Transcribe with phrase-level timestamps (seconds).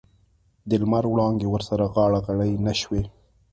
[0.69, 3.01] د لمر وړانګې ورسره غاړه غړۍ نه شوې.